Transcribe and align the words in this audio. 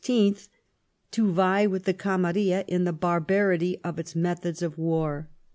to 1.11 1.31
vie 1.31 1.67
with 1.67 1.83
the 1.83 1.93
Camarilla 1.93 2.65
in 2.67 2.85
the 2.85 2.91
barbarity 2.91 3.77
of 3.83 3.99
its 3.99 4.15
methods 4.15 4.63
of 4.63 4.75
war. 4.75 5.29